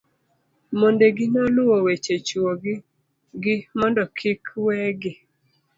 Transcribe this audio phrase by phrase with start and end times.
[0.79, 2.51] mondegi noluwo weche chuo
[3.41, 5.13] gi mondo kik we gi